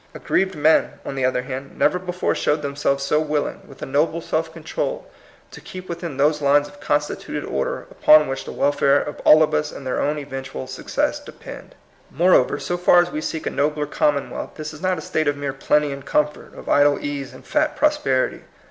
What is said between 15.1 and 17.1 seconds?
of mere plenty and comfort, of idle